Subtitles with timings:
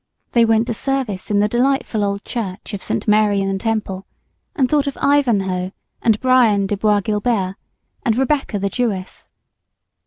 [0.31, 3.07] They went to service in the delightful old church of St.
[3.07, 4.07] Mary in the Temple,
[4.55, 7.55] and thought of Ivanhoe and Brian de Bois Guilbert
[8.03, 9.27] and Rebecca the Jewess.